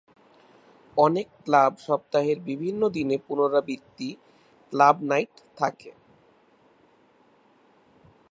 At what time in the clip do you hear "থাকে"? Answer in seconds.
5.57-5.91